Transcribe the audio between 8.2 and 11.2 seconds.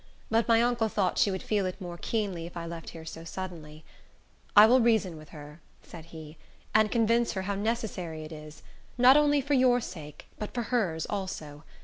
it is, not only for your sake, but for hers